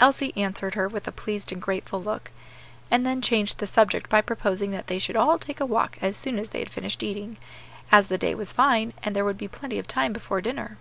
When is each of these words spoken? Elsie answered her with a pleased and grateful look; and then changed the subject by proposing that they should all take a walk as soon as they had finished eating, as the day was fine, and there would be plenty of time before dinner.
Elsie 0.00 0.32
answered 0.36 0.74
her 0.74 0.88
with 0.88 1.06
a 1.06 1.12
pleased 1.12 1.52
and 1.52 1.62
grateful 1.62 2.02
look; 2.02 2.32
and 2.90 3.06
then 3.06 3.22
changed 3.22 3.58
the 3.60 3.66
subject 3.68 4.10
by 4.10 4.20
proposing 4.20 4.72
that 4.72 4.88
they 4.88 4.98
should 4.98 5.14
all 5.14 5.38
take 5.38 5.60
a 5.60 5.64
walk 5.64 5.96
as 6.00 6.16
soon 6.16 6.36
as 6.36 6.50
they 6.50 6.58
had 6.58 6.68
finished 6.70 7.00
eating, 7.04 7.36
as 7.92 8.08
the 8.08 8.18
day 8.18 8.34
was 8.34 8.52
fine, 8.52 8.92
and 9.04 9.14
there 9.14 9.24
would 9.24 9.38
be 9.38 9.46
plenty 9.46 9.78
of 9.78 9.86
time 9.86 10.12
before 10.12 10.40
dinner. 10.40 10.78